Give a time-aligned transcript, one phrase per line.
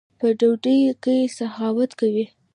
[0.19, 2.23] په ډوډۍ کښي سخاوت کوئ!